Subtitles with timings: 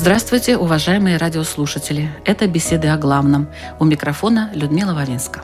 [0.00, 2.10] Здравствуйте, уважаемые радиослушатели.
[2.24, 3.48] Это «Беседы о главном».
[3.78, 5.42] У микрофона Людмила Вавинска.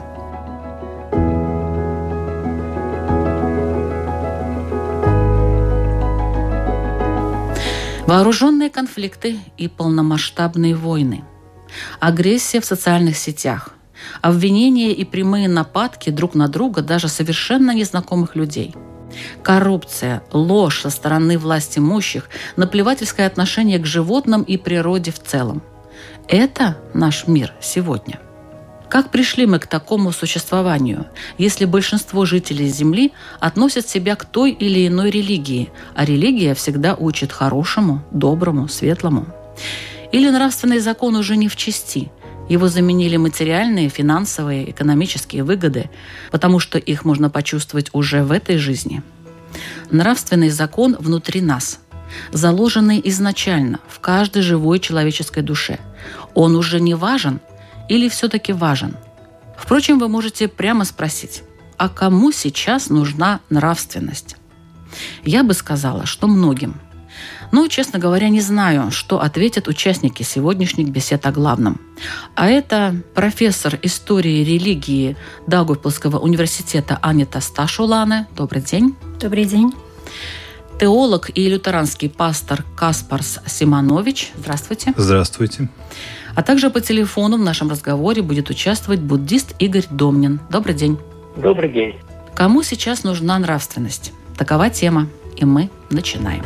[8.07, 11.23] Вооруженные конфликты и полномасштабные войны.
[11.99, 13.75] Агрессия в социальных сетях.
[14.23, 18.73] Обвинения и прямые нападки друг на друга даже совершенно незнакомых людей–
[19.43, 25.61] Коррупция, ложь со стороны власть имущих, наплевательское отношение к животным и природе в целом.
[26.27, 28.19] Это наш мир сегодня.
[28.89, 31.07] Как пришли мы к такому существованию,
[31.37, 37.33] если большинство жителей Земли относят себя к той или иной религии, а религия всегда учит
[37.33, 39.25] хорошему, доброму, светлому?
[40.13, 42.11] Или нравственный закон уже не в чести–
[42.49, 45.89] его заменили материальные, финансовые, экономические выгоды,
[46.31, 49.01] потому что их можно почувствовать уже в этой жизни.
[49.91, 51.79] Нравственный закон внутри нас,
[52.31, 55.79] заложенный изначально в каждой живой человеческой душе.
[56.33, 57.39] Он уже не важен
[57.89, 58.95] или все-таки важен?
[59.57, 61.43] Впрочем, вы можете прямо спросить,
[61.77, 64.35] а кому сейчас нужна нравственность?
[65.23, 66.75] Я бы сказала, что многим–
[67.51, 71.79] но, честно говоря, не знаю, что ответят участники сегодняшних бесед о главном.
[72.35, 75.15] А это профессор истории религии
[75.47, 78.27] Даугавпилского университета Анита Сташулане.
[78.35, 78.95] Добрый день.
[79.19, 79.73] Добрый день.
[80.79, 84.31] Теолог и лютеранский пастор Каспарс Симонович.
[84.37, 84.93] Здравствуйте.
[84.95, 85.69] Здравствуйте.
[86.35, 90.39] А также по телефону в нашем разговоре будет участвовать буддист Игорь Домнин.
[90.51, 90.99] Добрый день.
[91.35, 91.95] Добрый день.
[92.35, 94.13] Кому сейчас нужна нравственность?
[94.37, 96.43] Такова тема, и мы начинаем.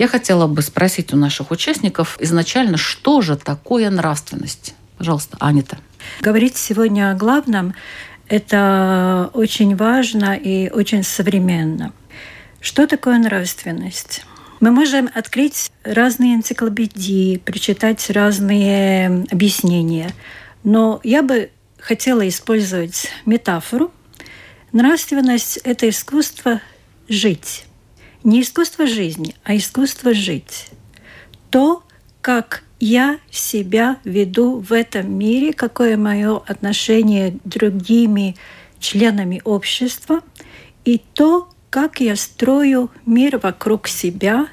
[0.00, 4.74] Я хотела бы спросить у наших участников изначально, что же такое нравственность?
[4.96, 5.76] Пожалуйста, Анита.
[6.22, 7.74] Говорить сегодня о главном–
[8.26, 11.92] это очень важно и очень современно.
[12.62, 14.24] Что такое нравственность?
[14.60, 20.14] Мы можем открыть разные энциклопедии, прочитать разные объяснения.
[20.64, 23.92] Но я бы хотела использовать метафору.
[24.72, 26.62] Нравственность– это искусство
[27.06, 27.66] жить
[28.24, 30.68] не искусство жизни, а искусство жить.
[31.50, 31.82] То,
[32.20, 38.36] как я себя веду в этом мире, какое мое отношение к другими
[38.78, 40.20] членами общества,
[40.84, 44.48] и то, как я строю мир вокруг себя,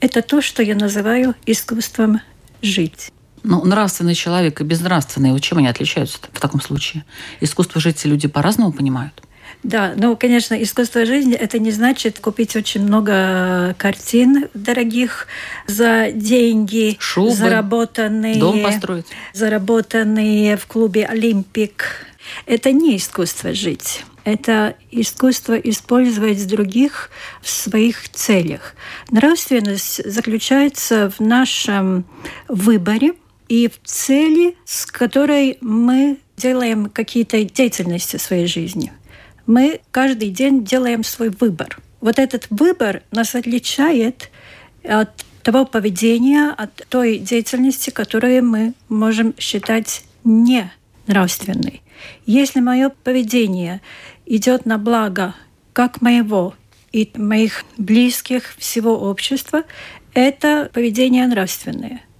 [0.00, 2.20] это то, что я называю искусством
[2.60, 3.12] жить.
[3.42, 7.04] Ну, нравственный человек и безнравственный, чем они отличаются в таком случае?
[7.40, 9.20] Искусство жить люди по-разному понимают?
[9.62, 15.28] Да, ну, конечно, искусство жизни это не значит купить очень много картин дорогих
[15.68, 22.06] за деньги, Шубы, заработанные, дом построить, заработанные в клубе Олимпик.
[22.46, 24.04] Это не искусство жить.
[24.24, 28.74] Это искусство использовать других в своих целях.
[29.10, 32.04] Нравственность заключается в нашем
[32.48, 33.14] выборе
[33.48, 38.92] и в цели, с которой мы делаем какие-то деятельности в своей жизни
[39.52, 41.78] мы каждый день делаем свой выбор.
[42.00, 44.30] Вот этот выбор нас отличает
[44.82, 45.10] от
[45.42, 50.72] того поведения, от той деятельности, которую мы можем считать не
[51.06, 51.82] нравственной.
[52.24, 53.82] Если мое поведение
[54.24, 55.34] идет на благо
[55.74, 56.54] как моего
[56.90, 59.64] и моих близких всего общества,
[60.14, 62.00] это поведение нравственное–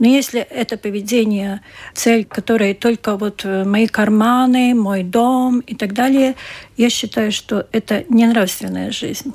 [0.00, 1.60] но если это поведение,
[1.92, 6.36] цель, которая только вот э, мои карманы, мой дом и так далее,
[6.78, 9.34] я считаю, что это не нравственная жизнь.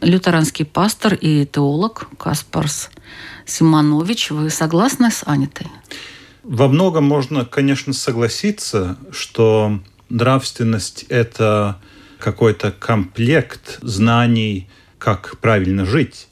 [0.00, 2.90] Лютеранский пастор и теолог Каспарс
[3.46, 5.68] Симонович, вы согласны с Анитой?
[6.42, 9.78] Во многом можно, конечно, согласиться, что
[10.08, 11.80] нравственность– это
[12.18, 14.68] какой-то комплект знаний,
[14.98, 16.26] как правильно жить.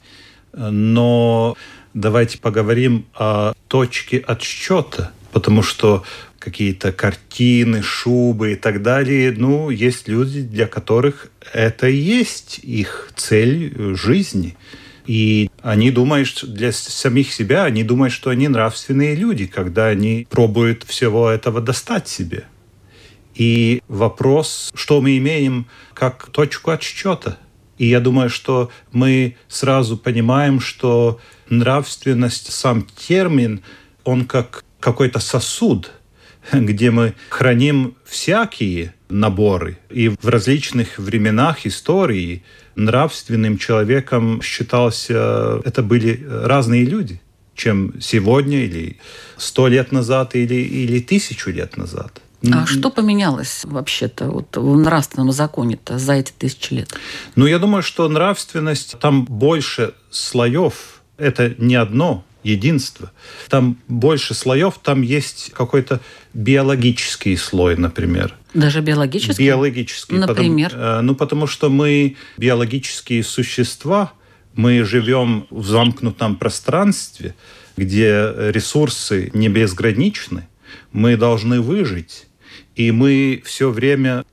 [0.51, 1.55] Но
[1.93, 6.03] давайте поговорим о точке отсчета, потому что
[6.39, 13.11] какие-то картины, шубы и так далее, ну, есть люди, для которых это и есть их
[13.15, 14.55] цель жизни.
[15.05, 20.83] И Они думают для самих себя, они думают, что они нравственные люди, когда они пробуют
[20.83, 22.45] всего этого достать себе.
[23.35, 27.37] И вопрос, что мы имеем как точку отсчета.
[27.77, 33.61] И я думаю, что мы сразу понимаем, что нравственность, сам термин,
[34.03, 35.91] он как какой-то сосуд,
[36.53, 39.77] где мы храним всякие наборы.
[39.89, 42.43] И в различных временах истории
[42.75, 47.21] нравственным человеком считался, это были разные люди,
[47.55, 48.99] чем сегодня или
[49.37, 52.21] сто лет назад или, или тысячу лет назад.
[52.53, 56.93] А что поменялось вообще-то вот в нравственном законе-то за эти тысячи лет?
[57.35, 60.98] Ну, я думаю, что нравственность, там больше слоев.
[61.19, 63.11] Это не одно единство.
[63.49, 65.99] Там больше слоев, там есть какой-то
[66.33, 68.35] биологический слой, например.
[68.53, 69.43] Даже биологический?
[69.43, 70.15] Биологический.
[70.15, 70.69] Например?
[70.69, 74.13] Потому, э, ну, потому что мы биологические существа,
[74.55, 77.35] мы живем в замкнутом пространстве,
[77.77, 80.47] где ресурсы не безграничны,
[80.91, 82.27] мы должны выжить,
[82.75, 84.25] и мы все время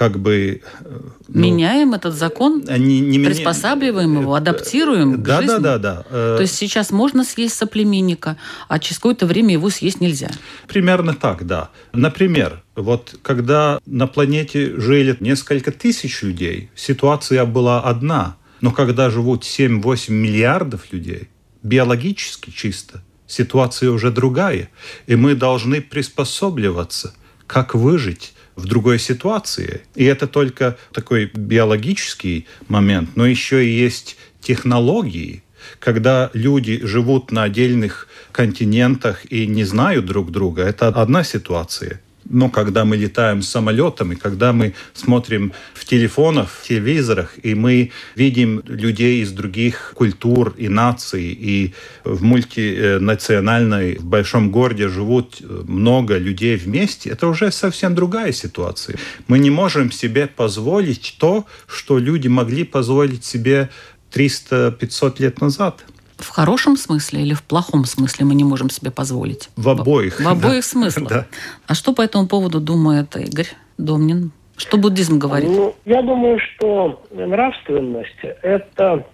[0.00, 0.62] как бы...
[0.80, 4.20] Э, ну, Меняем этот закон, не, не приспосабливаем меня...
[4.22, 5.62] его, адаптируем да, к жизни.
[5.62, 6.36] Да, да, да.
[6.36, 8.38] То есть сейчас можно съесть соплеменника,
[8.68, 10.30] а через какое-то время его съесть нельзя.
[10.66, 11.68] Примерно так, да.
[11.92, 18.36] Например, вот когда на планете жили несколько тысяч людей, ситуация была одна.
[18.62, 21.28] Но когда живут 7-8 миллиардов людей,
[21.62, 24.70] биологически чисто, ситуация уже другая.
[25.06, 27.12] И мы должны приспосабливаться,
[27.46, 29.82] как выжить в другой ситуации.
[29.94, 35.42] И это только такой биологический момент, но еще и есть технологии,
[35.78, 40.62] когда люди живут на отдельных континентах и не знают друг друга.
[40.62, 42.00] Это одна ситуация.
[42.28, 47.90] Но когда мы летаем самолетом, и когда мы смотрим в телефонах, в телевизорах, и мы
[48.14, 51.74] видим людей из других культур и наций, и
[52.04, 58.96] в мультинациональной, в большом городе живут много людей вместе, это уже совсем другая ситуация.
[59.26, 63.70] Мы не можем себе позволить то, что люди могли позволить себе
[64.12, 65.84] 300-500 лет назад.
[66.20, 69.48] В хорошем смысле или в плохом смысле мы не можем себе позволить?
[69.56, 70.20] В обоих.
[70.20, 70.62] В обоих да.
[70.62, 71.08] смыслах.
[71.08, 71.26] Да.
[71.66, 74.32] А что по этому поводу думает Игорь Домнин?
[74.56, 75.48] Что буддизм говорит?
[75.48, 79.06] Ну, я думаю, что нравственность– это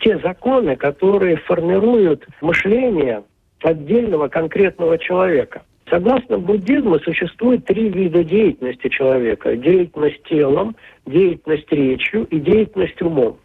[0.00, 3.22] те законы, которые формируют мышление
[3.62, 5.62] отдельного конкретного человека.
[5.88, 9.56] Согласно буддизму существует три вида деятельности человека.
[9.56, 10.76] Деятельность телом,
[11.06, 13.38] деятельность речью и деятельность умом.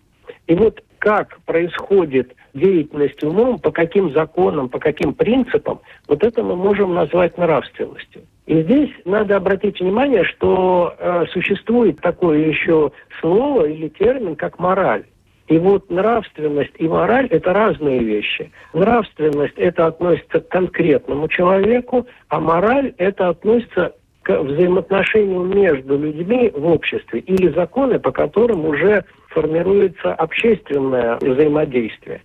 [0.48, 6.56] И вот как происходит деятельность умом, по каким законам, по каким принципам, вот это мы
[6.56, 8.24] можем назвать нравственностью.
[8.48, 15.04] И здесь надо обратить внимание, что э, существует такое еще слово или термин, как мораль.
[15.48, 18.52] И вот нравственность и мораль– это разные вещи.
[18.74, 23.94] Нравственность– это относится к конкретному человеку, а мораль– это относится
[24.24, 32.22] к взаимоотношению между людьми в обществе или законы, по которым уже формируется общественное взаимодействие.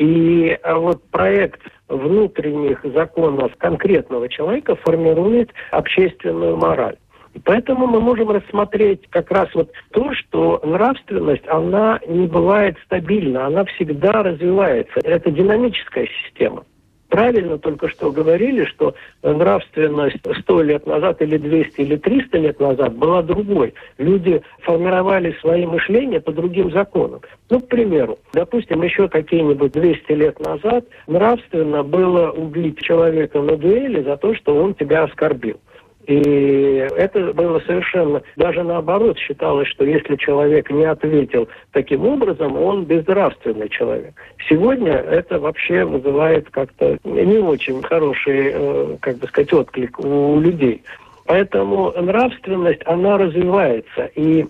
[0.00, 6.96] И а, вот проект внутренних законов конкретного человека формирует общественную мораль.
[7.34, 13.46] И поэтому мы можем рассмотреть как раз вот то, что нравственность, она не бывает стабильна,
[13.46, 15.00] она всегда развивается.
[15.04, 16.64] Это динамическая система
[17.10, 22.94] правильно только что говорили, что нравственность сто лет назад или 200 или 300 лет назад
[22.94, 23.74] была другой.
[23.98, 27.20] Люди формировали свои мышления по другим законам.
[27.50, 34.02] Ну, к примеру, допустим, еще какие-нибудь 200 лет назад нравственно было убить человека на дуэли
[34.02, 35.60] за то, что он тебя оскорбил.
[36.10, 42.84] И это было совершенно, даже наоборот, считалось, что если человек не ответил таким образом, он
[42.84, 44.12] безнравственный человек.
[44.48, 50.82] Сегодня это вообще вызывает как-то не очень хороший, э, как бы сказать, отклик у людей.
[51.26, 54.10] Поэтому нравственность, она развивается.
[54.16, 54.46] И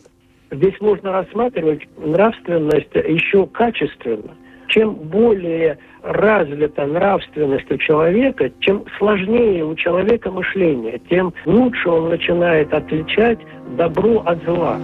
[0.51, 4.35] здесь можно рассматривать нравственность еще качественно.
[4.69, 12.73] Чем более развита нравственность у человека, чем сложнее у человека мышление, тем лучше он начинает
[12.73, 13.39] отличать
[13.77, 14.79] добро от зла.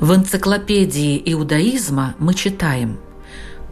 [0.00, 2.96] В энциклопедии иудаизма мы читаем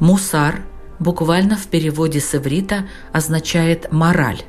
[0.01, 0.57] «Мусар–
[0.99, 4.43] буквально в переводе с иврита означает «мораль».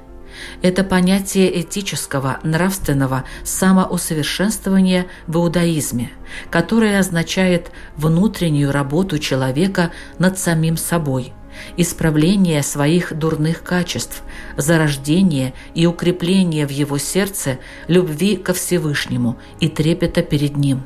[0.61, 6.11] Это понятие этического, нравственного самоусовершенствования в иудаизме,
[6.49, 11.33] которое означает внутреннюю работу человека над самим собой,
[11.75, 14.23] исправление своих дурных качеств,
[14.57, 20.85] зарождение и укрепление в его сердце любви ко Всевышнему и трепета перед Ним.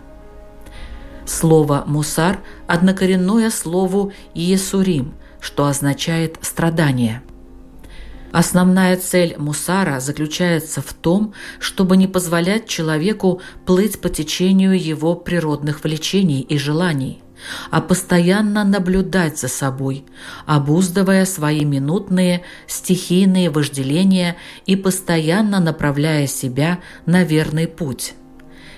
[1.26, 7.22] Слово «мусар» однокоренное слову «есурим», что означает «страдание».
[8.32, 15.84] Основная цель мусара заключается в том, чтобы не позволять человеку плыть по течению его природных
[15.84, 17.22] влечений и желаний,
[17.72, 20.06] а постоянно наблюдать за собой,
[20.46, 28.14] обуздывая свои минутные стихийные вожделения и постоянно направляя себя на верный путь.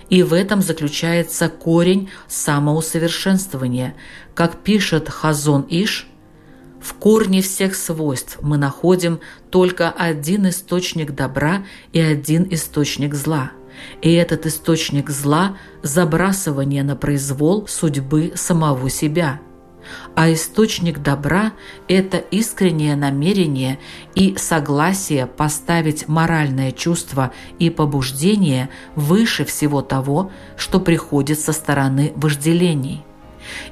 [0.09, 3.93] И в этом заключается корень самоусовершенствования.
[4.33, 6.07] Как пишет Хазон Иш–
[6.83, 11.63] в корне всех свойств мы находим только один источник добра
[11.93, 13.51] и один источник зла.
[14.01, 19.39] И этот источник зла– забрасывание на произвол судьбы самого себя.
[20.15, 21.53] А источник добра–
[21.87, 23.79] это искреннее намерение
[24.13, 33.05] и согласие поставить моральное чувство и побуждение выше всего того, что приходит со стороны вожделений–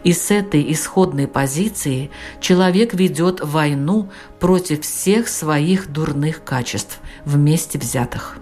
[0.03, 4.09] и с этой исходной позиции человек ведет войну
[4.39, 8.37] против всех своих дурных качеств, вместе взятых.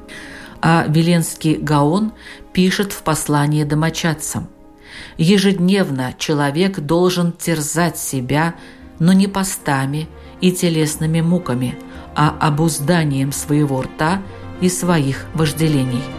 [0.62, 2.13] А Веленский Гаон
[2.53, 4.50] пишет в послании домочадцам
[5.17, 8.55] «Ежедневно человек должен терзать себя,
[9.00, 10.09] но не постами
[10.41, 11.77] и телесными муками,
[12.15, 14.21] а обузданием своего рта
[14.59, 16.18] и своих вожделений».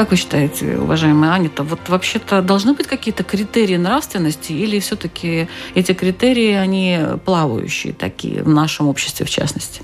[0.00, 5.92] Как вы считаете, уважаемая Анита, вот вообще-то должны быть какие-то критерии нравственности или все-таки эти
[5.92, 9.82] критерии, они плавающие такие в нашем обществе в частности?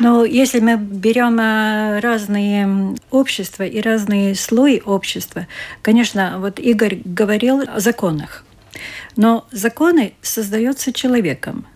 [0.00, 5.46] Но если мы берем э, разные общества и разные слои общества,
[5.80, 8.44] конечно, вот Игорь говорил о законах.
[9.14, 11.66] Но законы создаются человеком.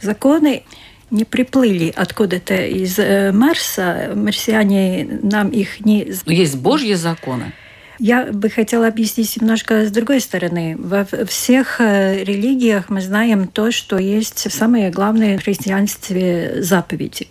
[0.00, 0.62] Законы
[1.10, 6.12] не приплыли откуда-то из э, Марса, марсиане нам их не...
[6.26, 7.52] Есть Божьи законы.
[7.98, 10.76] Я бы хотела объяснить немножко с другой стороны.
[10.78, 17.28] Во всех э, религиях мы знаем то, что есть самое главное в христианстве заповеди.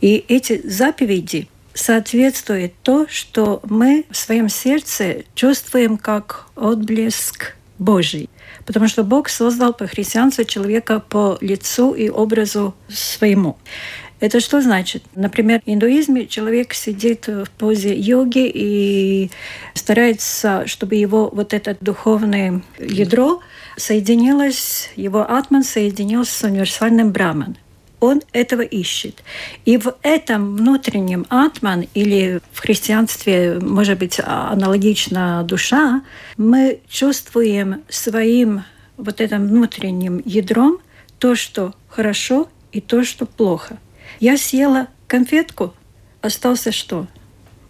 [0.00, 8.28] И эти заповеди соответствуют то, что мы в своем сердце чувствуем как отблеск Божий
[8.68, 13.56] потому что Бог создал по христианству человека по лицу и образу своему.
[14.20, 15.04] Это что значит?
[15.14, 19.30] Например, в индуизме человек сидит в позе йоги и
[19.74, 23.40] старается, чтобы его вот это духовное ядро
[23.76, 27.56] соединилось, его атман соединился с универсальным браман
[28.00, 29.22] он этого ищет.
[29.64, 36.02] И в этом внутреннем атман, или в христианстве, может быть, аналогично душа,
[36.36, 38.64] мы чувствуем своим
[38.96, 40.78] вот этим внутренним ядром
[41.18, 43.78] то, что хорошо и то, что плохо.
[44.20, 45.74] Я съела конфетку,
[46.20, 47.06] остался что?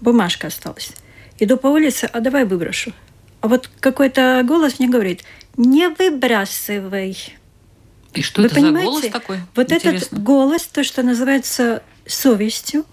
[0.01, 0.93] Бумажка осталась.
[1.39, 2.93] Иду по улице, а давай выброшу.
[3.41, 5.23] А вот какой-то голос мне говорит,
[5.57, 7.17] не выбрасывай.
[8.15, 8.79] И что Вы это понимаете?
[8.79, 9.39] за голос такой?
[9.55, 10.07] Вот Интересно.
[10.07, 12.85] этот голос, то, что называется совестью,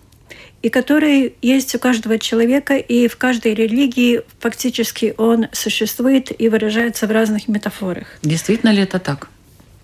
[0.61, 7.07] и который есть у каждого человека, и в каждой религии фактически он существует и выражается
[7.07, 8.07] в разных метафорах.
[8.23, 9.29] Действительно ли это так?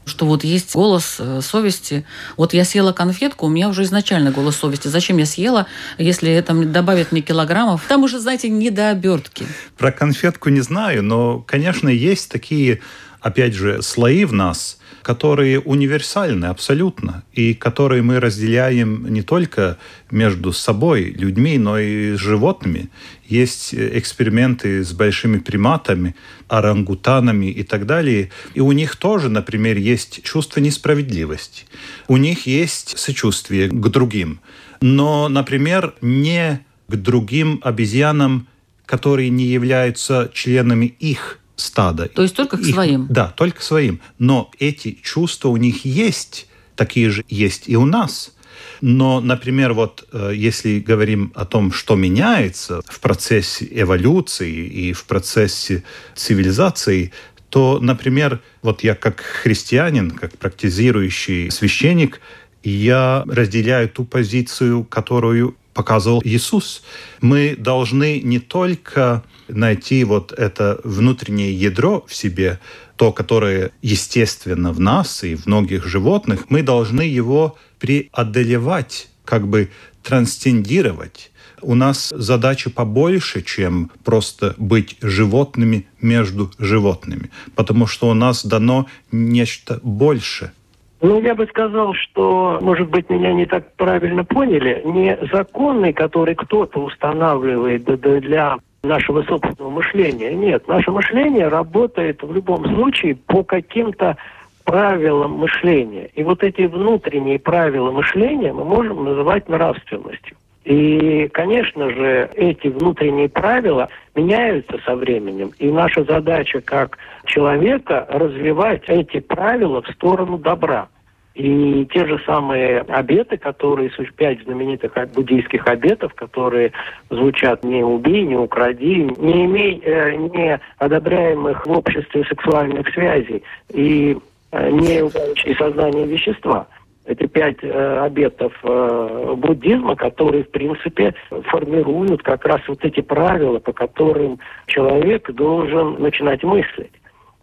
[0.03, 2.05] что вот есть голос э, совести.
[2.35, 4.87] Вот я съела конфетку, у меня уже изначально голос совести.
[4.87, 5.67] Зачем я съела,
[5.99, 7.85] если это добавит мне килограммов?
[7.87, 9.45] Там уже, знаете, не до обертки.
[9.77, 12.81] Про конфетку не знаю, но, конечно, есть такие,
[13.21, 19.77] опять же, слои в нас– которые универсальны абсолютно, и которые мы разделяем не только
[20.11, 22.89] между собой, людьми, но и животными.
[23.25, 26.15] Есть эксперименты с большими приматами,
[26.47, 28.29] орангутанами и так далее.
[28.53, 31.65] И у них тоже, например, есть чувство несправедливости.
[32.07, 34.39] У них есть сочувствие к другим.
[34.81, 38.47] Но, например, не к другим обезьянам,
[38.85, 42.07] которые не являются членами их стада.
[42.09, 43.07] То есть только к их, своим?
[43.09, 44.01] Да, только своим.
[44.19, 48.33] Но эти чувства у них есть, такие же есть и у нас.
[48.81, 55.05] Но, например, вот э, если говорим о том, что меняется в процессе эволюции и в
[55.05, 55.83] процессе
[56.15, 57.11] цивилизации,
[57.49, 62.21] то, например, вот я как христианин, как практизирующий священник,
[62.63, 66.83] я разделяю ту позицию, которую показывал Иисус.
[67.21, 72.59] Мы должны не только найти вот это внутреннее ядро в себе,
[72.95, 79.69] то, которое естественно в нас и в многих животных, мы должны его преодолевать, как бы
[80.03, 81.31] трансцендировать.
[81.63, 88.87] У нас задача побольше, чем просто быть животными между животными, потому что у нас дано
[89.11, 90.51] нечто больше–
[91.01, 94.81] ну, я бы сказал, что, может быть, меня не так правильно поняли.
[94.85, 100.33] Не законы, которые кто-то устанавливает для нашего собственного мышления.
[100.33, 104.17] Нет, наше мышление работает в любом случае по каким-то
[104.63, 106.09] правилам мышления.
[106.13, 110.37] И вот эти внутренние правила мышления мы можем называть нравственностью.
[110.63, 115.51] И, конечно же, эти внутренние правила меняются со временем.
[115.57, 120.87] И наша задача как человека развивать эти правила в сторону добра.
[121.33, 126.73] И те же самые обеты, которые, пять знаменитых буддийских обетов, которые
[127.09, 134.17] звучат «не убей, не укради, не имей э, не одобряемых в обществе сексуальных связей и
[134.51, 136.67] э, не упадающие сознание вещества».
[137.05, 141.15] Это пять э, обетов э, буддизма, которые, в принципе,
[141.45, 146.91] формируют как раз вот эти правила, по которым человек должен начинать мыслить.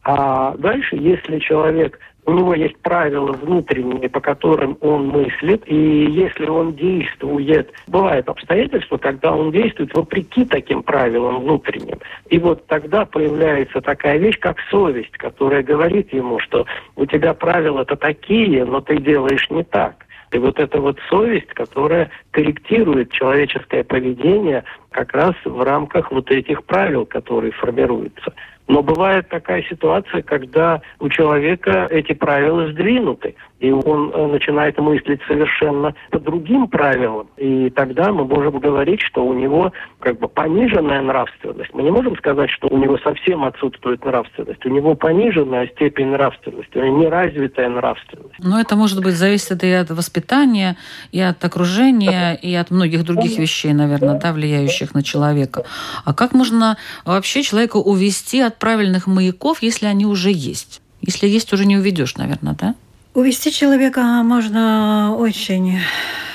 [0.04, 6.46] А дальше, если человек у него есть правила внутренние, по которым он мыслит, и если
[6.46, 11.98] он действует, бывают обстоятельства, когда он действует вопреки таким правилам внутренним.
[12.28, 16.66] И вот тогда появляется такая вещь, как совесть, которая говорит ему, что
[16.96, 20.04] у тебя правила-то такие, но ты делаешь не так.
[20.30, 26.62] И вот эта вот совесть, которая корректирует человеческое поведение как раз в рамках вот этих
[26.64, 28.34] правил, которые формируются.
[28.68, 35.20] Но бывает такая ситуация, когда у человека эти правила сдвинуты, и он э, начинает мыслить
[35.26, 37.28] совершенно по другим правилам.
[37.38, 41.72] И тогда мы можем говорить, что у него как бы пониженная нравственность.
[41.72, 44.64] Мы не можем сказать, что у него совсем отсутствует нравственность.
[44.64, 48.34] У него пониженная степень нравственности, у него неразвитая нравственность.
[48.38, 50.76] Но это может быть зависит и от воспитания,
[51.10, 55.64] и от окружения, и от многих других вещей, наверное, да, влияющих на человека.
[56.04, 60.80] А как можно вообще человека увести от правильных маяков, если они уже есть?
[61.00, 62.74] Если есть, уже не уведешь, наверное, да?
[63.14, 65.78] Увести человека можно очень,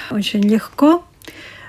[0.10, 1.04] очень легко.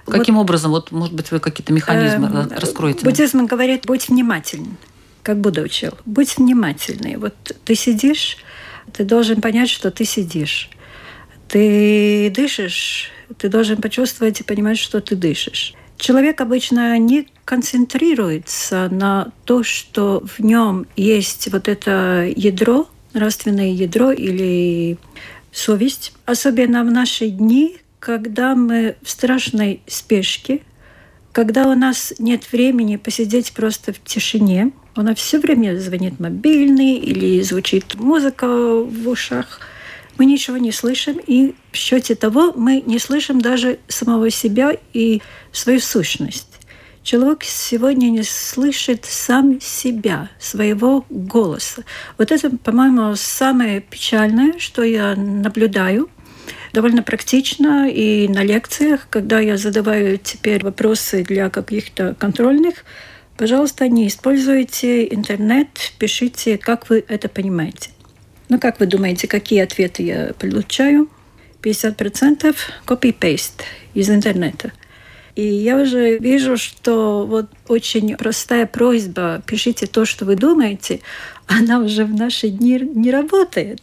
[0.07, 0.71] Каким вот, образом?
[0.71, 3.05] Вот, может быть, вы какие-то механизмы э, раскроете?
[3.05, 4.77] Буддизм говорит, будь внимательным,
[5.23, 5.93] как Будда учил.
[6.05, 7.17] Будь внимательный.
[7.17, 8.37] Вот ты сидишь,
[8.93, 10.71] ты должен понять, что ты сидишь.
[11.49, 15.75] Ты дышишь, ты должен почувствовать и понимать, что ты дышишь.
[15.99, 24.11] Человек обычно не концентрируется на то, что в нем есть вот это ядро, нравственное ядро
[24.11, 24.99] или
[25.53, 26.13] совесть.
[26.27, 30.61] Особенно в наши дни, когда мы в страшной спешке,
[31.33, 36.97] когда у нас нет времени посидеть просто в тишине, у нас все время звонит мобильный
[36.97, 39.61] или звучит музыка в ушах–
[40.19, 45.23] мы ничего не слышим, и в счете того мы не слышим даже самого себя и
[45.53, 46.49] свою сущность.
[47.03, 51.85] Человек сегодня не слышит сам себя, своего голоса.
[52.17, 56.09] Вот это, по-моему, самое печальное, что я наблюдаю
[56.73, 62.85] довольно практично и на лекциях, когда я задаваю теперь вопросы для каких-то контрольных,
[63.37, 67.91] пожалуйста, не используйте интернет, пишите, как вы это понимаете.
[68.49, 71.09] Ну, как вы думаете, какие ответы я получаю?
[71.63, 72.55] 50%
[72.87, 73.63] copy-paste
[73.95, 74.73] из интернета.
[75.35, 81.01] И я уже вижу, что вот очень простая просьба «пишите то, что вы думаете»,
[81.47, 83.81] она уже в наши дни не работает.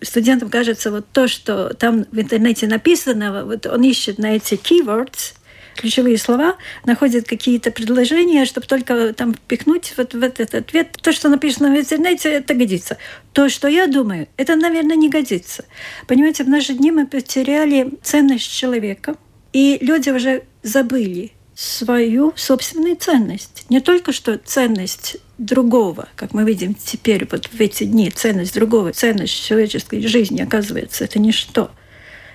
[0.00, 5.34] Студентам кажется, вот то, что там в интернете написано, вот он ищет на эти keywords–
[5.74, 10.92] ключевые слова, находят какие-то предложения, чтобы только там впихнуть вот в этот ответ.
[11.02, 12.98] То, что написано в интернете, это годится.
[13.32, 15.64] То, что я думаю, это, наверное, не годится.
[16.06, 19.16] Понимаете, в наши дни мы потеряли ценность человека,
[19.52, 23.66] и люди уже забыли свою собственную ценность.
[23.68, 28.92] Не только что ценность другого, как мы видим теперь вот в эти дни, ценность другого,
[28.92, 31.70] ценность человеческой жизни, оказывается, это ничто.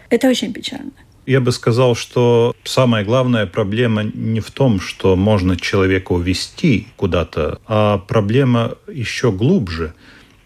[0.10, 0.91] Это очень печально.
[1.30, 7.60] Я бы сказал, что самая главная проблема не в том, что можно человека увести куда-то,
[7.68, 9.94] а проблема еще глубже.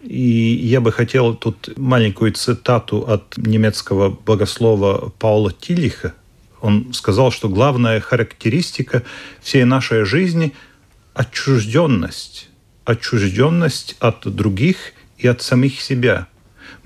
[0.01, 6.15] И я бы хотел тут маленькую цитату от немецкого богослова Паула Тилиха.
[6.59, 9.03] Он сказал, что главная характеристика
[9.41, 10.53] всей нашей жизни–
[11.13, 12.49] отчужденность.
[12.83, 16.27] Отчужденность от других и от самих себя.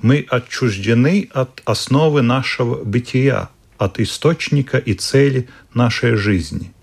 [0.03, 6.73] Мы отчуждены от основы нашего бытия– от источника и цели нашей жизни.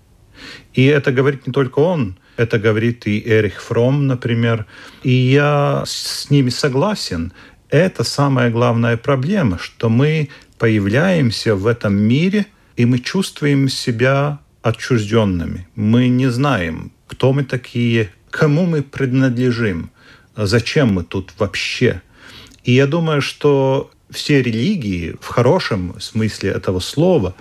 [0.73, 4.65] И это говорит не только он, это говорит и Эрих Фром, например.
[5.03, 7.31] И я с ними согласен.
[7.69, 15.67] Это самая главная проблема, что мы появляемся в этом мире, и мы чувствуем себя отчужденными.
[15.75, 19.91] Мы не знаем, кто мы такие, кому мы принадлежим,
[20.35, 22.01] зачем мы тут вообще.
[22.63, 27.35] И я думаю, что все религии в хорошем смысле этого слова,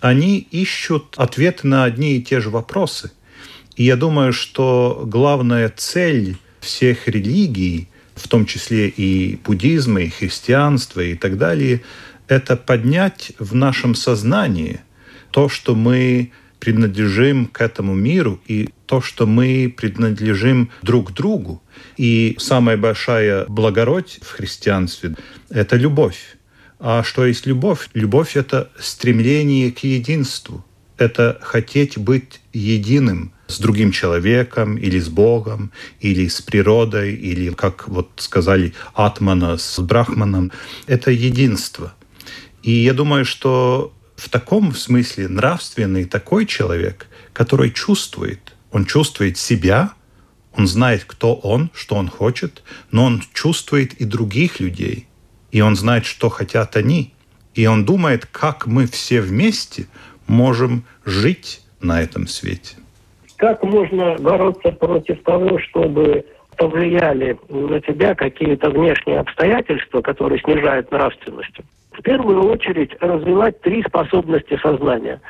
[0.00, 3.12] они ищут ответы на одни и те же вопросы.
[3.76, 11.00] И я думаю, что главная цель всех религий, в том числе и буддизма, и христианства,
[11.00, 11.82] и так далее,
[12.26, 14.80] это поднять в нашем сознании
[15.30, 21.62] то, что мы принадлежим к этому миру и то, что мы принадлежим друг другу.
[21.96, 25.16] И самая большая благородь в христианстве–
[25.50, 26.36] это любовь.
[26.78, 27.88] А что есть любовь?
[27.94, 30.64] Любовь– это стремление к единству.
[30.96, 37.88] Это хотеть быть единым с другим человеком или с Богом, или с природой, или, как
[37.88, 40.52] вот сказали, атмана с брахманом.
[40.86, 41.94] Это единство.
[42.62, 49.92] И я думаю, что в таком смысле нравственный такой человек, который чувствует, он чувствует себя,
[50.58, 55.06] он знает, кто он, что он хочет, но он чувствует и других людей,
[55.52, 57.14] и он знает, что хотят они,
[57.54, 59.86] и он думает, как мы все вместе
[60.26, 62.76] можем жить на этом свете.
[63.36, 71.56] Как можно бороться против того, чтобы повлияли на тебя какие-то внешние обстоятельства, которые снижают нравственность?
[71.98, 75.20] в первую очередь развивать три способности сознания.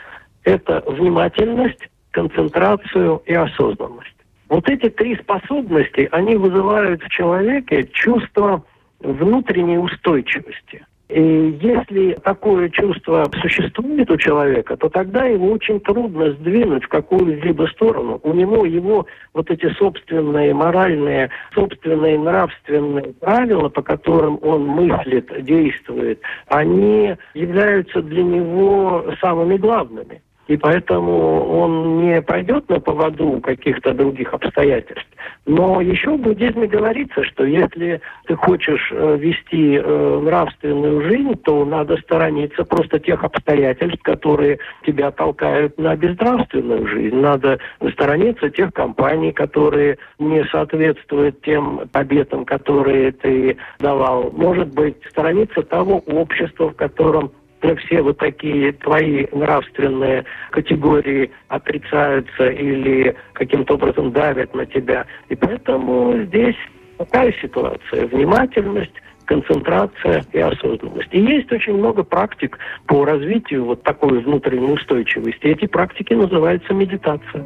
[0.44, 4.17] Это внимательность, концентрацию и осознанность.
[4.48, 8.64] Вот эти три способности, они вызывают в человеке чувство
[9.00, 10.84] внутренней устойчивости.
[11.08, 17.66] И если такое чувство существует у человека, то тогда его очень трудно сдвинуть в какую-либо
[17.66, 18.20] сторону.
[18.22, 26.20] У него его вот эти собственные моральные, собственные нравственные правила, по которым он мыслит, действует,
[26.48, 30.20] они являются для него самыми главными.
[30.48, 35.06] И поэтому он не пойдет на поводу каких-то других обстоятельств.
[35.44, 41.64] Но еще в буддизме говорится, что если ты хочешь э, вести э, нравственную жизнь, то
[41.66, 47.16] надо сторониться просто тех обстоятельств, которые тебя толкают на безнравственную жизнь.
[47.16, 47.58] Надо
[47.92, 54.30] сторониться тех компаний, которые не соответствуют тем обетам, которые ты давал.
[54.32, 57.32] Может быть, сторониться того общества, в котором
[57.76, 65.06] все вот такие твои нравственные категории отрицаются или каким-то образом давят на тебя.
[65.28, 66.56] И поэтому здесь
[66.98, 68.06] такая ситуация.
[68.06, 68.94] Внимательность,
[69.24, 71.12] концентрация и осознанность.
[71.12, 75.46] И есть очень много практик по развитию вот такой внутренней устойчивости.
[75.46, 77.44] Эти практики называются медитация.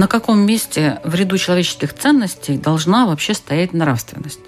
[0.00, 4.40] На каком месте в ряду человеческих ценностей должна вообще стоять нравственность?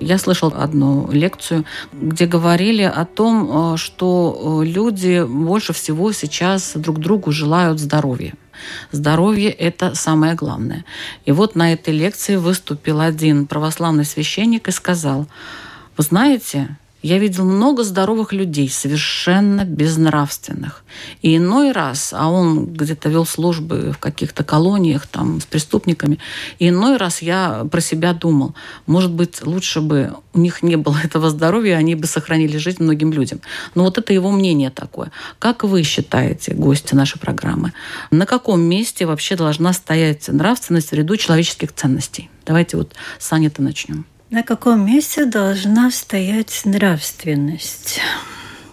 [0.00, 6.72] Я слышал одну лекцию, где говорили о том, э, что э, люди больше всего сейчас
[6.74, 8.34] друг другу желают здоровья.
[8.92, 10.84] Здоровье– это самое главное.
[11.24, 15.26] И вот на этой лекции выступил один православный священник и сказал,
[15.96, 20.84] вы знаете, я видел много здоровых людей, совершенно безнравственных.
[21.22, 26.18] И иной раз, а он где-то вел службы в каких-то колониях там с преступниками,
[26.58, 28.54] и иной раз я про себя думал,
[28.86, 33.12] может быть, лучше бы у них не было этого здоровья, они бы сохранили жизнь многим
[33.12, 33.40] людям.
[33.74, 35.12] Но вот это его мнение такое.
[35.38, 37.72] Как вы считаете, гости нашей программы,
[38.10, 42.28] на каком месте вообще должна стоять нравственность в ряду человеческих ценностей?
[42.44, 44.04] Давайте вот с Аней-то начнем.
[44.30, 47.98] На каком месте должна стоять нравственность?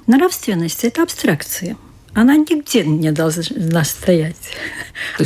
[0.05, 1.77] Нравственность– это абстракция.
[2.13, 4.35] Она нигде не должна стоять.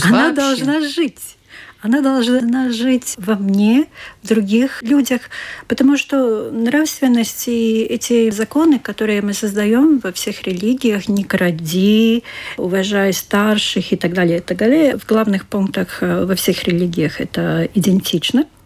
[0.04, 0.36] Она вообще?
[0.36, 1.36] должна жить.
[1.82, 3.88] Она должна жить во мне,
[4.22, 5.22] в других людях,
[5.68, 12.24] потому что нравственность и эти законы, которые мы создаем во всех религиях, не кради,
[12.58, 17.20] уважай старших и так далее, и так далее, в главных пунктах э, во всех религиях
[17.20, 18.46] это идентично–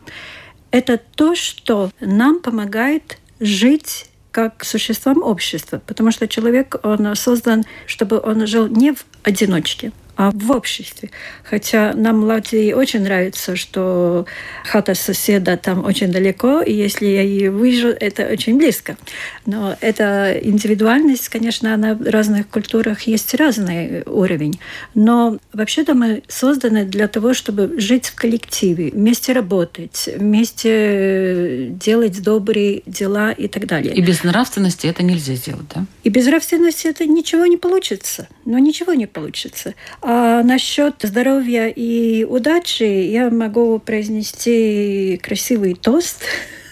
[0.74, 8.20] это то, что нам помогает жить как существам общества, потому что человек, он создан, чтобы
[8.20, 11.10] он жил не в одиночке, а в обществе.
[11.44, 14.26] Хотя нам, Латвии, очень нравится, что
[14.66, 18.98] хата соседа там очень далеко, и если я ее вижу, это очень близко.
[19.46, 24.60] Но эта индивидуальность, конечно, она в разных культурах есть разный уровень.
[24.94, 32.84] Но вообще-то мы созданы для того, чтобы жить в коллективе, вместе работать, вместе делать добрые
[32.86, 33.94] дела и так далее.
[33.96, 35.86] И без нравственности это нельзя сделать, да?
[36.04, 38.28] И без нравственности это ничего не получится.
[38.46, 39.74] Но ничего не получится.
[40.06, 46.26] А насчет здоровья и удачи я могу произнести красивый тост.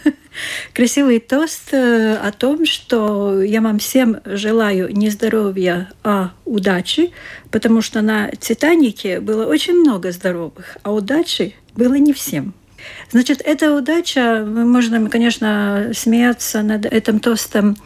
[0.74, 7.14] Красивый тост э, о том, что я вам всем желаю не здоровья, а удачи,
[7.52, 12.54] потому что на «Титанике» было очень много здоровых, а удачи было не всем.
[13.12, 17.78] Значит, эта удача, можно, конечно, смеяться над этим тостом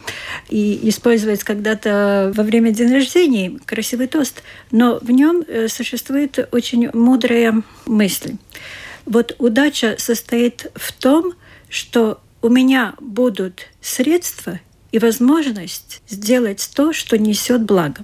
[0.48, 6.90] и использовать когда-то во время день рождения, красивый тост, но в нем э, существует очень
[6.92, 8.36] мудрая мысль.
[9.04, 11.34] Вот удача состоит в том,
[11.68, 14.60] что у меня будут средства
[14.92, 18.02] и возможность сделать то, что несет благо.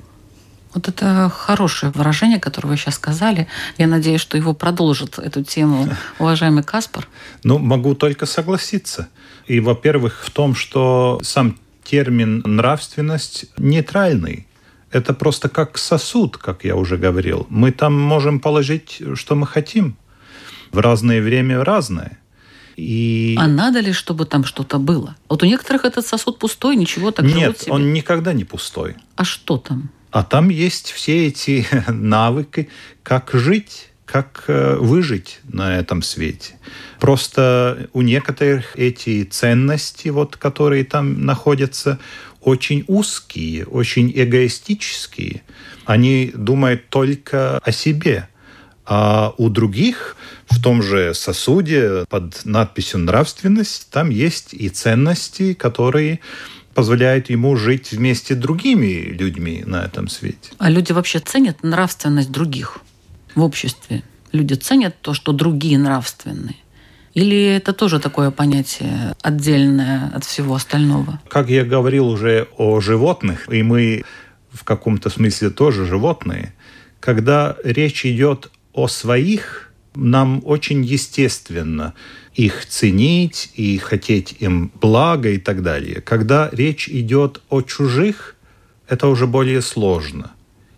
[0.75, 3.47] Вот это хорошее выражение, которое вы сейчас сказали.
[3.79, 7.09] Я надеюсь, что его продолжит эту тему уважаемый Каспар.
[7.45, 9.09] Ну, могу только согласиться.
[9.47, 14.47] И, во-первых, в том, что сам термин «нравственность» нейтральный.
[14.91, 17.47] Это просто как сосуд, как я уже говорил.
[17.49, 19.97] Мы там можем положить, что мы хотим.
[20.71, 22.19] В разное время разное.
[22.77, 23.37] И...
[23.39, 25.17] А надо ли, чтобы там что-то было?
[25.29, 28.97] Вот у некоторых этот сосуд пустой, ничего так Нет, он никогда не пустой.
[29.17, 29.91] А что там?
[30.13, 32.69] А там есть все эти навыки,
[33.03, 36.59] как жить, как э, выжить на этом свете.
[37.01, 41.99] Просто у некоторых эти ценности, вот, которые там находятся,
[42.43, 45.43] очень узкие, очень эгоистические.
[45.87, 48.29] Они думают только о себе.
[48.85, 50.17] А у других
[50.51, 56.21] в том же сосуде под надписью «нравственность» там есть и ценности, которые
[56.75, 60.53] позволяет ему жить вместе с другими людьми на этом свете.
[60.59, 62.79] А люди вообще ценят нравственность других
[63.35, 64.03] в обществе?
[64.33, 66.57] Люди ценят то, что другие нравственные?
[67.15, 71.21] Или это тоже такое понятие отдельное от всего остального?
[71.29, 74.05] Как я говорил уже о животных, и мы
[74.51, 76.55] в каком-то смысле тоже животные,
[77.01, 81.93] когда речь идет о своих, нам очень естественно
[82.35, 86.01] их ценить и хотеть им блага и так далее.
[86.01, 88.37] Когда речь идет о чужих,
[88.89, 90.33] это уже более сложно.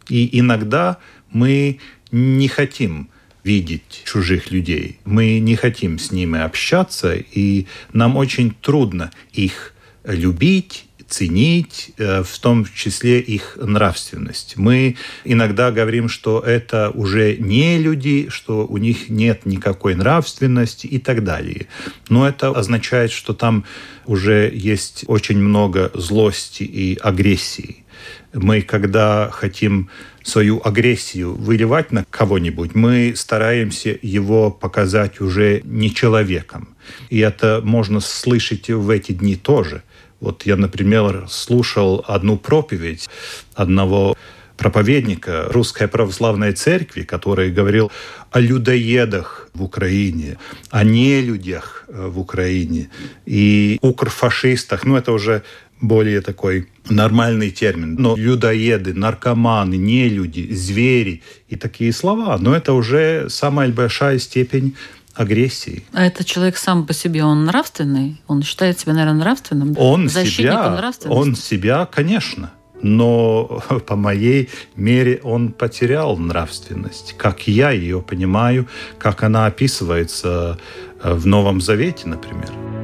[0.08, 0.98] И иногда
[1.30, 1.78] мы
[2.10, 3.08] не хотим
[3.44, 4.98] видеть чужих людей.
[5.04, 12.38] Мы не хотим с ними общаться, и нам очень трудно их любить, ценить, э, в
[12.38, 14.54] том числе их нравственность.
[14.56, 20.98] Мы иногда говорим, что это уже не люди, что у них нет никакой нравственности и
[20.98, 21.66] так далее.
[22.08, 23.64] Но это означает, что там
[24.06, 27.84] уже есть очень много злости и агрессии.
[28.32, 29.88] Мы, когда хотим
[30.22, 36.74] свою агрессию выливать на кого-нибудь, мы стараемся его показать уже не человеком.
[37.10, 39.82] И это можно слышать в эти дни тоже–
[40.24, 43.10] вот я, например, слушал одну проповедь
[43.54, 44.16] одного
[44.56, 47.92] проповедника Русской Православной Церкви, который говорил
[48.30, 50.38] о людоедах в Украине,
[50.70, 52.88] о нелюдях э, в Украине
[53.26, 54.84] и укрфашистах.
[54.87, 55.42] Ну, это уже
[55.82, 57.96] более такой нормальный термин.
[57.98, 62.38] Но людоеды, наркоманы, нелюди, звери и такие слова.
[62.38, 64.74] Но это уже самая большая степень
[65.14, 65.85] агрессии.
[65.92, 68.20] А этот человек сам по себе, он нравственный?
[68.27, 69.74] Он считает себя, наверное, нравственным?
[69.79, 72.50] Он себя, он себя, конечно.
[72.83, 80.59] Но по моей мере он потерял нравственность, как я ее понимаю, как она описывается
[81.03, 82.84] э, в Новом Завете, например.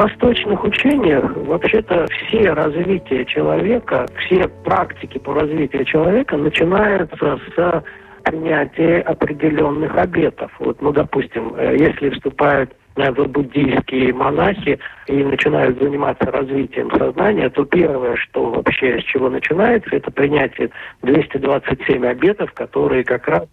[0.00, 7.84] Восточных учениях вообще-то все развития человека, все практики по развитию человека начинаются с
[8.24, 10.50] принятия определенных обетов.
[10.58, 17.64] Вот, ну, допустим, э, если вступают в буддийские монахи и начинают заниматься развитием сознания, то
[17.64, 20.70] первое, что вообще с чего начинается, это принятие
[21.02, 23.46] 227 обетов, которые как раз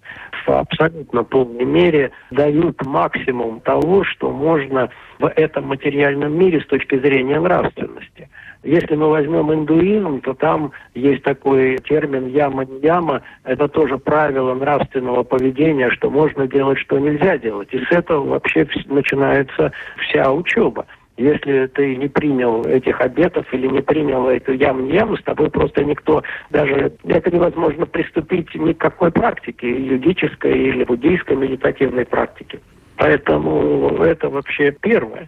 [0.45, 6.97] в абсолютно полной мере дают максимум того, что можно в этом материальном мире с точки
[6.99, 8.29] зрения нравственности.
[8.63, 13.21] Если мы возьмем индуизм, то там есть такой термин яма-яма.
[13.43, 17.69] Это тоже правило нравственного поведения, что можно делать, что нельзя делать.
[17.71, 20.85] И с этого вообще начинается вся учеба.
[21.17, 26.21] Если ты не принял этих обетов или не принял эту ям-ям, с тобой просто никто,
[26.51, 32.59] даже это невозможно приступить ни к какой практике, йогической или буддийской медитативной практике.
[32.97, 35.27] Поэтому это вообще первое.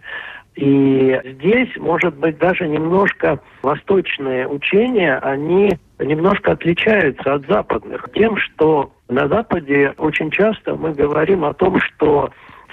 [0.56, 8.90] И здесь, может быть, даже немножко восточные учения, они немножко отличаются от западных тем, что
[9.08, 12.30] на Западе очень часто мы говорим о том, что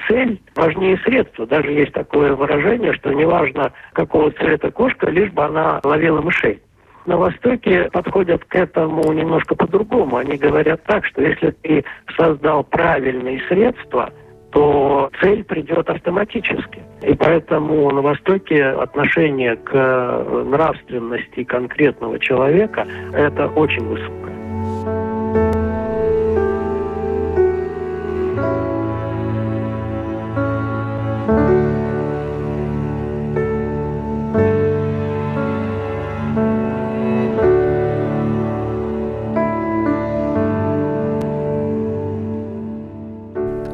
[0.07, 1.45] цель важнее средства.
[1.45, 6.61] Даже есть такое выражение, что неважно, какого цвета кошка, лишь бы она ловила мышей.
[7.05, 10.17] На Востоке подходят к этому немножко по-другому.
[10.17, 11.85] Они говорят так, что если ты
[12.17, 14.11] создал правильные средства,
[14.51, 16.81] то цель придет автоматически.
[17.01, 24.46] И поэтому на Востоке отношение к нравственности конкретного человека– это очень высокое.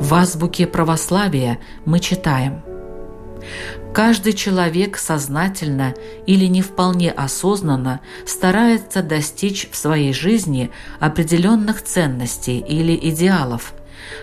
[0.03, 2.61] В азбуке православия мы читаем
[3.93, 5.93] Каждый человек сознательно
[6.27, 13.73] или не вполне осознанно старается достичь в своей жизни определенных ценностей или идеалов,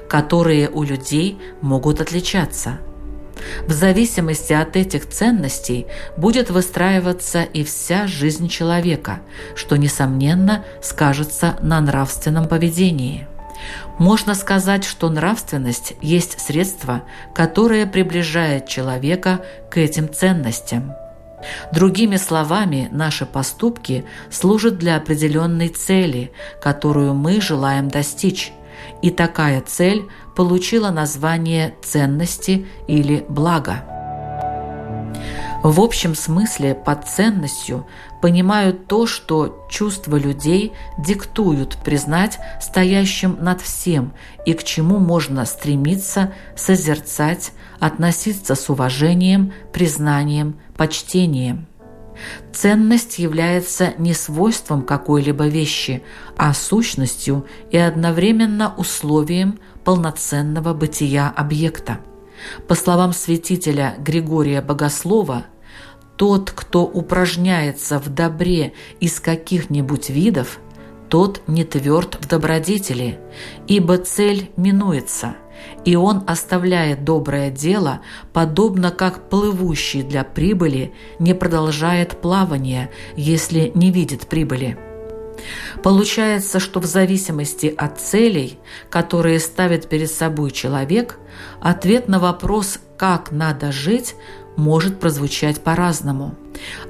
[0.07, 2.79] которые у людей могут отличаться.
[3.67, 5.87] В зависимости от этих ценностей
[6.19, 9.21] будет выстраиваться и вся жизнь человека,
[9.57, 13.30] что, несомненно, скажется на нравственном поведении.
[13.99, 17.03] Можно сказать, что нравственность есть средство,
[17.35, 20.95] которое приближает человека к этим ценностям.
[21.73, 28.53] Другими словами, наши поступки служат для определенной цели, которую мы желаем достичь,
[29.03, 30.03] и такая цель
[30.37, 33.85] получила название ценности или блага.
[35.63, 37.87] В общем смысле под ценностью
[38.21, 44.13] понимают то, что чувства людей диктуют признать стоящим над всем
[44.47, 51.67] и к чему можно стремиться, созерцать, относиться с уважением, признанием, почтением.
[52.53, 56.03] Ценность является не свойством какой-либо вещи,
[56.37, 62.01] а сущностью и одновременно условием полноценного бытия объекта.
[62.69, 65.47] По словам святителя Григория Богослова,
[66.21, 70.59] тот, кто упражняется в добре из каких-нибудь видов,
[71.09, 73.19] тот не тверд в добродетели,
[73.67, 75.37] ибо цель минуется,
[75.87, 78.03] и он оставляет доброе дело,
[78.35, 84.77] подобно как плывущий для прибыли не продолжает плавание, если не видит прибыли.
[85.83, 88.59] Получается, что в зависимости от целей,
[88.91, 91.19] которые ставит перед собой человек,
[91.63, 94.17] ответ на вопрос «как надо жить»
[94.57, 96.35] может прозвучать по-разному.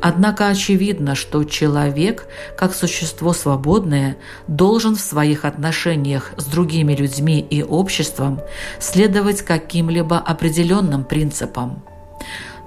[0.00, 4.16] Однако очевидно, что человек, как существо свободное,
[4.48, 8.40] должен в своих отношениях с другими людьми и обществом
[8.78, 11.82] следовать каким-либо определенным принципам.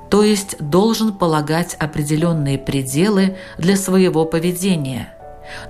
[0.10, 5.14] То есть должен полагать определенные пределы для своего поведения.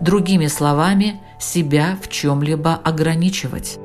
[0.01, 3.79] Другими словами, себя в чем-либо ограничивать.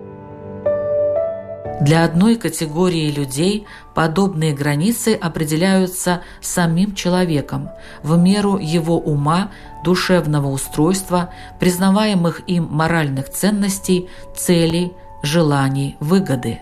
[1.80, 7.70] Для одной категории людей подобные границы определяются самим человеком
[8.02, 9.52] в меру его ума,
[9.84, 16.58] душевного устройства, признаваемых им моральных ценностей, целей, желаний, выгоды.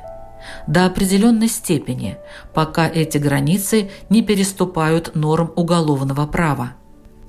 [0.66, 2.18] До определенной степени,
[2.54, 6.72] пока эти границы не переступают норм уголовного права.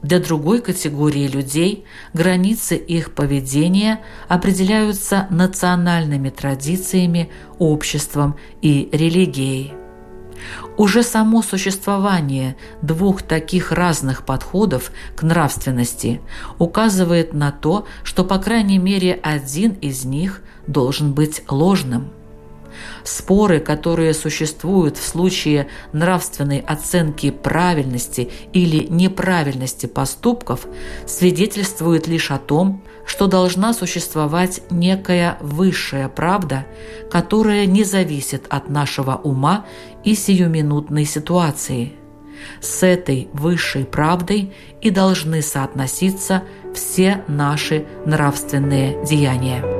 [0.01, 9.73] Для другой категории людей границы их поведения определяются национальными традициями, обществом и религией.
[10.77, 16.21] Уже само существование двух таких разных подходов к нравственности
[16.59, 22.11] указывает на то, что по крайней мере один из них должен быть ложным–
[23.03, 30.67] Споры, которые существуют в случае нравственной оценки правильности или неправильности поступков,
[31.05, 36.65] свидетельствуют лишь о том, что должна существовать некая высшая правда,
[37.09, 39.65] которая не зависит от нашего ума
[40.03, 41.93] и сиюминутной ситуации.
[42.61, 46.43] С этой высшей правдой и должны соотноситься
[46.73, 49.76] все наши нравственные деяния.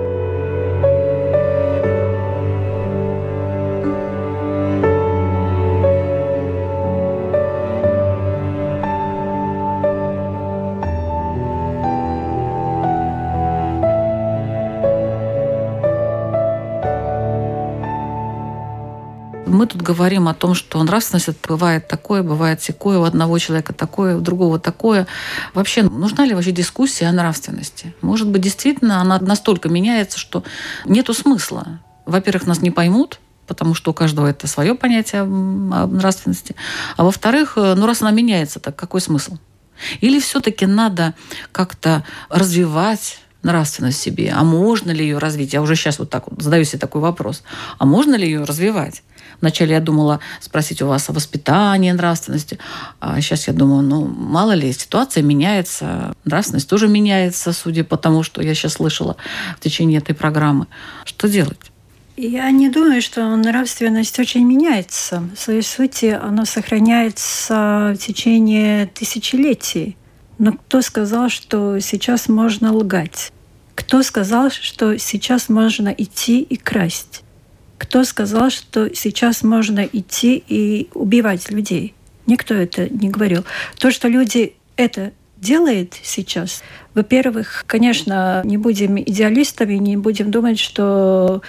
[19.87, 24.19] Говорим о том, что нравственность это бывает такое, бывает секое, у одного человека такое, у
[24.19, 25.07] другого такое.
[25.53, 27.95] Вообще, нужна ли вообще дискуссия о нравственности?
[28.01, 30.43] Может быть, действительно она настолько меняется, что
[30.85, 31.79] нету смысла.
[32.05, 36.55] Во-первых, нас не поймут, потому что у каждого это свое понятие о нравственности.
[36.97, 39.37] А во-вторых, э, ну раз она меняется, так какой смысл?
[40.01, 41.13] Или все-таки надо
[41.53, 44.33] как-то развивать нравственность себе?
[44.35, 45.53] А можно ли ее развить?
[45.53, 47.43] Я уже сейчас вот так вот задаю себе такой вопрос.
[47.77, 49.03] А можно ли ее развивать?
[49.41, 52.57] Вначале я думала спросить у вас о воспитании нравственности,
[52.99, 58.23] а сейчас я думаю, ну, мало ли, ситуация меняется, нравственность тоже меняется, судя по тому,
[58.23, 59.15] что я сейчас слышала
[59.57, 60.67] в течение этой программы.
[61.05, 61.71] Что делать?
[62.19, 65.29] Я не думаю, что нравственность очень меняется.
[65.35, 69.95] В своей сути она сохраняется в течение тысячелетий.
[70.39, 73.31] Но кто сказал, что сейчас можно лгать?
[73.75, 77.21] Кто сказал, что сейчас можно идти и красть?
[77.77, 81.93] Кто сказал, что сейчас можно идти и убивать людей?
[82.25, 83.45] Никто это не говорил.
[83.77, 86.63] То, что люди это делают сейчас,
[86.93, 91.41] во-первых, конечно, не будем идеалистами, не будем думать, что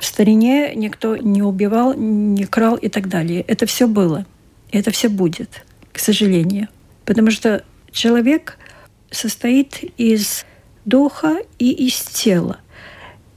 [0.00, 3.42] в старине никто не убивал, не крал и так далее.
[3.42, 4.26] Это все было.
[4.72, 6.68] Это все будет, к сожалению.
[7.04, 7.62] Потому что
[7.92, 8.58] человек
[9.10, 10.44] состоит из
[10.84, 12.58] духа и из тела.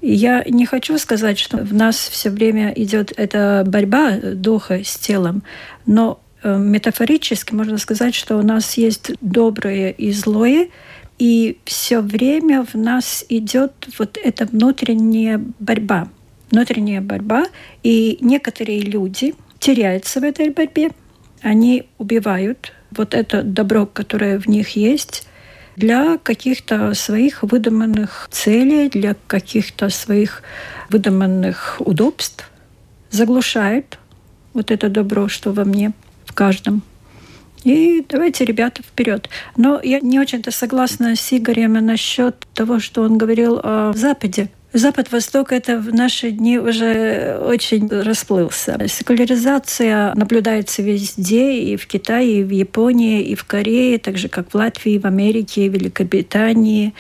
[0.02, 5.44] Я не хочу сказать, что в нас все время идет эта борьба духа с телом,
[5.86, 10.70] но э, метафорически можно сказать, что у нас есть доброе и злое,
[11.18, 16.08] и все время в нас идет вот эта внутренняя борьба.
[16.50, 17.46] Внутренняя борьба,
[17.84, 20.92] и некоторые люди теряются в этой борьбе,
[21.42, 25.28] они убивают вот это добро, которое в них есть,
[25.80, 30.44] для каких-то своих выдуманных целей, для каких-то своих
[30.90, 32.52] выдуманных удобств,
[33.12, 33.98] заглушает
[34.54, 35.94] вот это добро, что во мне,
[36.26, 36.84] в каждом.
[37.64, 39.30] И давайте, ребята, вперед.
[39.56, 44.50] Но я не очень-то согласна с Игорем насчет того, что он говорил о Западе.
[44.72, 48.78] Запад-Восток это в наши дни уже очень расплылся.
[48.88, 54.52] Секуляризация наблюдается везде, и в Китае, и в Японии, и в Корее, так же как
[54.52, 56.94] в Латвии, в Америке, в Великобритании.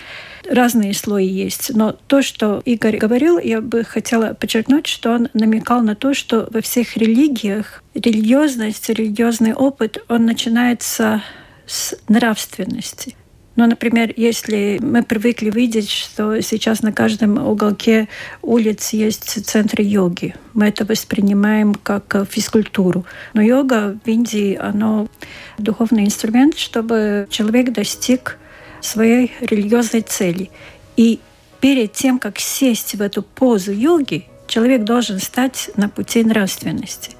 [0.49, 1.75] Разные слои есть.
[1.75, 6.47] Но то, что Игорь говорил, я бы хотела подчеркнуть, что он намекал на то, что
[6.51, 11.21] во всех религиях религиозность, религиозный опыт, он начинается
[11.67, 13.15] с нравственности.
[13.59, 18.07] Ну, например, если мы привыкли видеть, что сейчас на каждом уголке
[18.41, 23.05] улиц есть центры йоги, мы это воспринимаем как физкультуру.
[23.33, 25.09] Но йога в Индии, оно
[25.57, 28.37] духовный инструмент, чтобы человек достиг
[28.79, 30.51] своей религиозной цели.
[30.95, 31.19] И
[31.59, 37.11] перед тем, как сесть в эту позу йоги, человек должен стать на пути нравственности.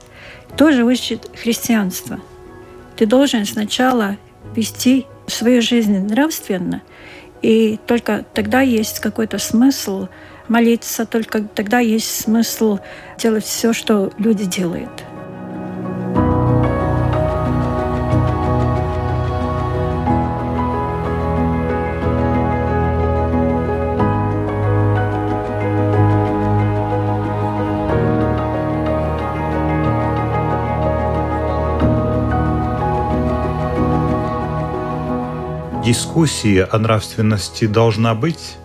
[0.56, 2.22] Тоже учит христианство.
[2.96, 4.16] Ты должен сначала
[4.56, 6.82] вести свою жизнь нравственно,
[7.42, 10.08] и только тогда есть какой-то смысл
[10.48, 12.80] молиться, только тогда есть смысл
[13.18, 14.90] делать все, что люди делают.
[35.90, 38.58] Дискуссия о нравственности должна быть,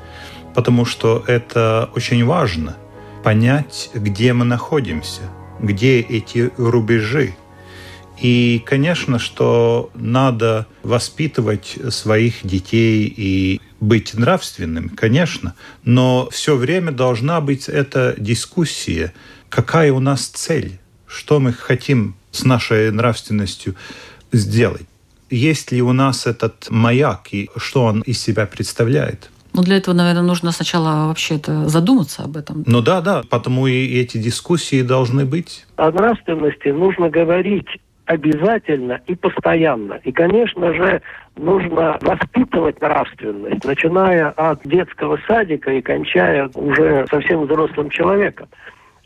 [0.54, 2.76] потому что это очень важно
[3.22, 5.22] понять, где мы находимся,
[5.58, 7.34] где эти рубежи.
[8.20, 17.40] И, конечно, что надо воспитывать своих детей и быть нравственным, конечно, но все время должна
[17.40, 19.14] быть эта дискуссия,
[19.48, 23.76] какая у нас цель, что мы хотим с нашей нравственностью
[24.30, 24.86] сделать
[25.30, 29.30] есть ли у нас этот маяк и что он из себя представляет.
[29.54, 32.64] Ну, для этого, наверное, нужно сначала вообще это задуматься об этом.
[32.66, 35.64] Ну да, да, потому и эти дискуссии должны быть.
[35.76, 37.68] О нравственности нужно говорить
[38.06, 40.00] обязательно и постоянно.
[40.02, 41.00] И, конечно же,
[41.36, 48.48] нужно воспитывать нравственность, начиная от детского садика и кончая уже совсем взрослым человеком.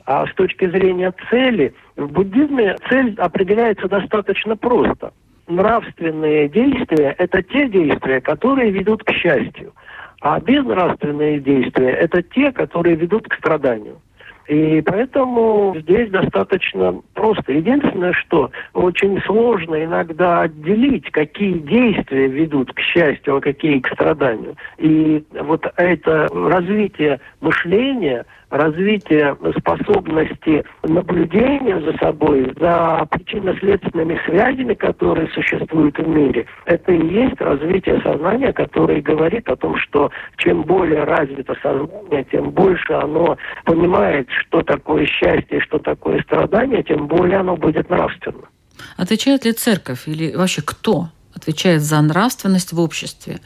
[0.06, 5.12] А с точки зрения цели, в буддизме цель определяется достаточно просто
[5.49, 9.72] нравственные действия– это те действия, которые ведут к счастью.
[10.20, 14.01] А безнравственные действия– это те, которые ведут к страданию.
[14.49, 17.53] И поэтому здесь достаточно просто.
[17.53, 24.57] Единственное, что очень сложно иногда отделить, какие действия ведут к счастью, а какие к страданию.
[24.78, 35.99] И вот это развитие мышления– развитие способности наблюдения за собой, за причинно-следственными связями, которые существуют
[35.99, 41.55] в мире, это и есть развитие сознания, которое говорит о том, что чем более развито
[41.62, 47.90] сознание, тем больше оно понимает, что такое счастье, что такое страдание, тем более оно будет
[47.90, 48.49] нравственно.
[48.96, 53.40] Отвечает ли церковь или вообще кто отвечает за нравственность в обществе?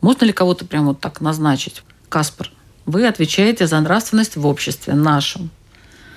[0.00, 1.82] Можно ли кого-то прямо вот так назначить?
[2.08, 2.48] Каспар,
[2.88, 5.50] вы отвечаете за нравственность в обществе нашем.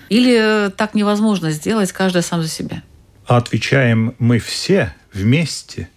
[0.10, 2.82] Или так невозможно сделать, каждый сам за себя?
[3.26, 5.90] Отвечаем мы все вместе,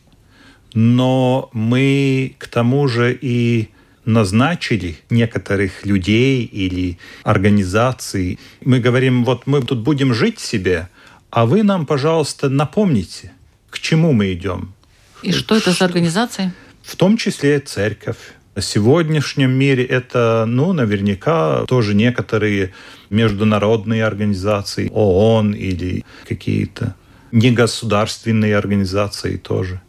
[0.75, 3.71] но мы к тому же и
[4.05, 8.39] назначили некоторых людей или организаций.
[8.61, 10.89] Мы говорим, вот мы тут будем жить себе,
[11.31, 13.33] а вы нам, пожалуйста, напомните,
[13.71, 14.75] к чему мы идем.
[15.23, 16.53] И что это за организации?
[16.83, 22.73] В том числе церковь, сегодняшнем мире это, ну, наверняка тоже некоторые
[23.11, 26.95] международные организации, ООН или какие-то
[27.33, 29.81] негосударственные организации тоже.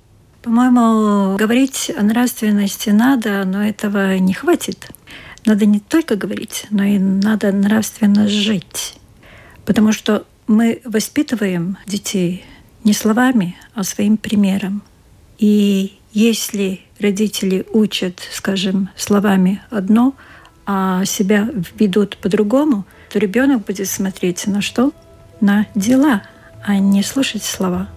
[0.42, 4.90] По-моему, говорить о нравственности надо, но этого не хватит.
[5.46, 8.96] Надо не только говорить, но и надо нравственно жить.
[9.66, 12.44] Потому что мы воспитываем детей
[12.84, 14.84] не словами, а своим примером.
[15.38, 20.16] И если родители учат, скажем, словами одно,
[20.66, 24.92] а себя ведут по-другому, то ребенок будет смотреть на что?
[25.42, 26.24] На дела,
[26.64, 27.90] а не слушать слова.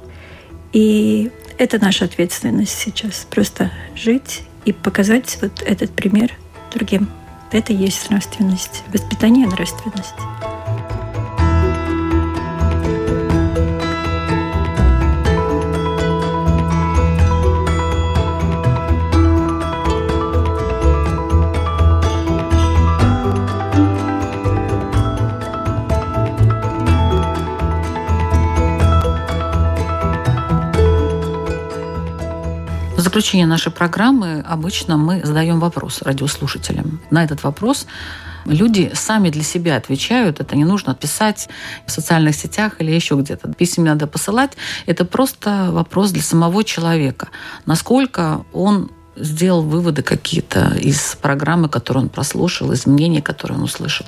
[0.72, 3.26] И это наша ответственность сейчас.
[3.30, 6.32] Просто жить и показать вот этот пример
[6.72, 7.08] другим.
[7.50, 10.57] Это и есть нравственность, воспитание нравственности.
[33.02, 37.00] Заключение нашей программы обычно мы задаем вопрос радиослушателям.
[37.10, 37.86] На этот вопрос
[38.44, 40.40] люди сами для себя отвечают.
[40.40, 41.48] Это не нужно писать
[41.86, 43.52] в социальных сетях или еще где-то.
[43.52, 44.52] Писем надо посылать.
[44.86, 47.28] Это просто вопрос для самого человека.
[47.66, 54.06] Насколько он сделал выводы какие-то из программы, которую он прослушал, из мнений, которые он услышал.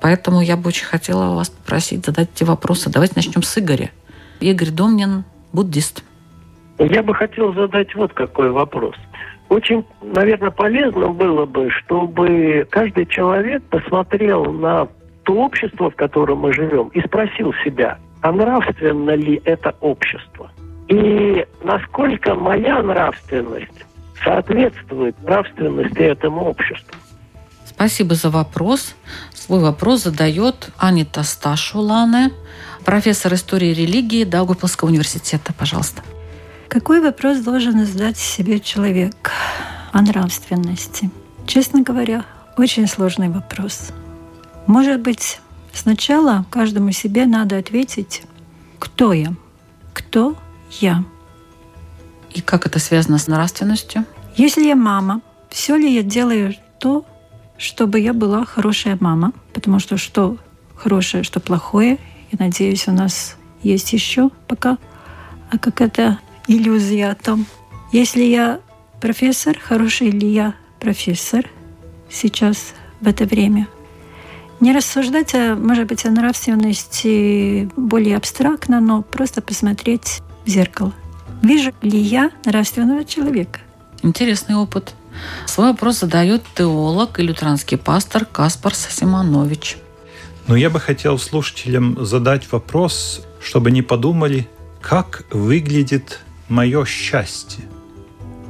[0.00, 2.90] Поэтому я бы очень хотела вас попросить задать эти вопросы.
[2.90, 3.90] Давайте начнем с Игоря.
[4.40, 6.02] Игорь Домнин, буддист.
[6.80, 8.96] Я бы хотел задать вот какой вопрос.
[9.50, 14.88] Очень, наверное, полезно было бы, чтобы каждый человек посмотрел на
[15.24, 20.50] то общество, в котором мы живем, и спросил себя, а нравственно ли это общество?
[20.88, 23.84] И насколько моя нравственность
[24.24, 26.96] соответствует нравственности этому обществу?
[27.66, 28.94] Спасибо за вопрос.
[29.34, 32.30] Свой вопрос задает Анита Сташулане,
[32.84, 35.52] профессор истории и религии Даугавпилского университета.
[35.52, 36.02] Пожалуйста.
[36.70, 39.32] Какой вопрос должен задать себе человек
[39.90, 41.10] о нравственности?
[41.44, 42.24] Честно говоря,
[42.56, 43.90] очень сложный вопрос.
[44.68, 45.40] Может быть,
[45.72, 48.22] сначала каждому себе надо ответить,
[48.78, 49.34] кто я?
[49.92, 50.36] Кто
[50.70, 51.02] я?
[52.32, 54.04] И как это связано с нравственностью?
[54.36, 57.04] Если я мама, все ли я делаю то,
[57.58, 59.32] чтобы я была хорошая мама?
[59.54, 60.36] Потому что что
[60.76, 61.98] хорошее, что плохое,
[62.30, 64.78] я надеюсь, у нас есть еще пока.
[65.50, 67.46] А как это иллюзия о том,
[67.92, 68.60] если я
[69.00, 71.48] профессор, хороший ли я профессор
[72.10, 73.68] сейчас в это время.
[74.58, 80.92] Не рассуждать, а, может быть, о нравственности более абстрактно, но просто посмотреть в зеркало.
[81.40, 83.60] Вижу ли я нравственного человека?
[84.02, 84.94] Интересный опыт.
[85.46, 89.78] Свой вопрос задает теолог и лютеранский пастор Каспар Симонович.
[90.48, 94.48] Но я бы хотел слушателям задать вопрос, чтобы не подумали,
[94.80, 96.20] как выглядит
[96.50, 97.64] мое счастье.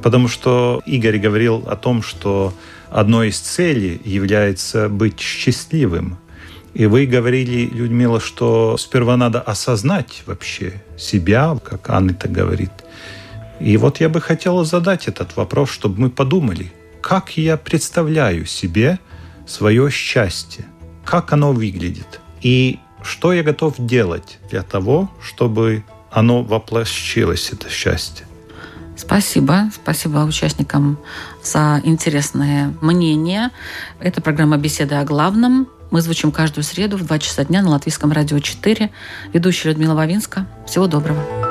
[0.03, 2.53] Потому что Игорь говорил о том, что
[2.89, 6.17] одной из целей является быть счастливым.
[6.73, 12.71] И вы говорили, Людмила, что сперва надо осознать вообще себя, как Анна это говорит.
[13.59, 16.71] И вот я бы хотела задать этот вопрос, чтобы мы подумали,
[17.01, 18.99] как я представляю себе
[19.45, 20.65] свое счастье,
[21.05, 28.25] как оно выглядит, и что я готов делать для того, чтобы оно воплощилось, это счастье.
[28.95, 29.71] Спасибо.
[29.73, 30.99] Спасибо участникам
[31.43, 33.49] за интересное мнение.
[33.99, 35.67] Это программа «Беседа о главном».
[35.89, 38.91] Мы звучим каждую среду в 2 часа дня на Латвийском радио 4.
[39.33, 40.45] Ведущая Людмила Вавинска.
[40.65, 41.50] Всего доброго.